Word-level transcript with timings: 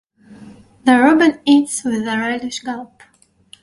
The 0.85 0.97
robin 0.97 1.39
eats 1.45 1.83
with 1.83 2.07
a 2.07 2.17
relishing 2.17 2.65
gulp. 2.65 3.03